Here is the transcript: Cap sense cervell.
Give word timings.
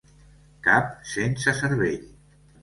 Cap 0.67 0.87
sense 1.09 1.55
cervell. 1.61 2.03